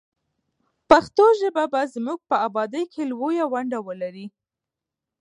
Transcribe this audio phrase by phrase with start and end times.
[0.89, 4.27] پښتو ژبه به زموږ په ابادۍ کې لویه ونډه ولري.